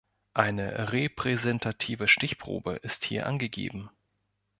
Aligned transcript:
Eine 0.33 0.91
repräsentative 0.93 2.07
Stichprobe 2.07 2.77
ist 2.77 3.05
hier 3.05 3.27
angegeben. 3.27 3.91